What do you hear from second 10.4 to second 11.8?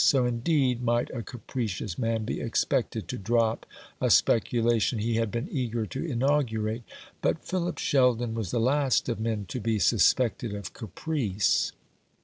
of caprice.